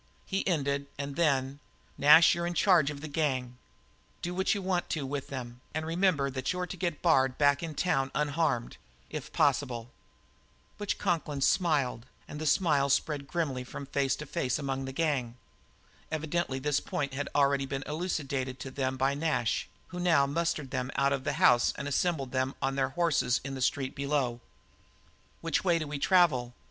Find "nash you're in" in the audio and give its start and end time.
1.95-2.55